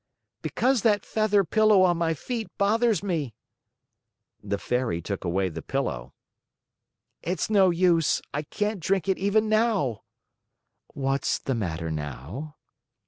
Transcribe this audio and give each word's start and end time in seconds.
"Because 0.41 0.81
that 0.81 1.05
feather 1.05 1.43
pillow 1.43 1.83
on 1.83 1.95
my 1.97 2.15
feet 2.15 2.47
bothers 2.57 3.03
me." 3.03 3.35
The 4.41 4.57
Fairy 4.57 4.99
took 4.99 5.23
away 5.23 5.47
the 5.49 5.61
pillow. 5.61 6.15
"It's 7.21 7.51
no 7.51 7.69
use. 7.69 8.19
I 8.33 8.41
can't 8.41 8.79
drink 8.79 9.07
it 9.07 9.19
even 9.19 9.47
now." 9.47 10.01
"What's 10.95 11.37
the 11.37 11.53
matter 11.53 11.91
now?" 11.91 12.55